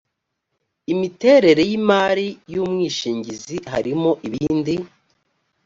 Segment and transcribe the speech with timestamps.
[0.93, 4.75] imiterere y’ imari y’umwishingizi harimo ibindi